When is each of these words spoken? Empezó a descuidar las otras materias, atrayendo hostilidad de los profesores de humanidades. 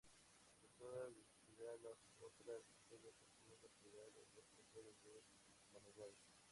Empezó 0.63 0.89
a 0.99 1.05
descuidar 1.11 1.77
las 1.83 1.95
otras 2.17 2.33
materias, 2.65 3.13
atrayendo 3.21 3.67
hostilidad 3.67 4.07
de 4.15 4.25
los 4.33 4.47
profesores 4.55 4.95
de 5.03 5.21
humanidades. 5.69 6.17